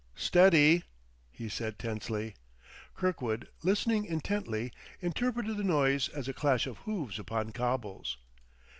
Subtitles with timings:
[0.15, 0.83] Steady!"
[1.29, 2.33] he said tensely.
[2.95, 8.17] Kirkwood, listening intently, interpreted the noise as a clash of hoofs upon cobbles.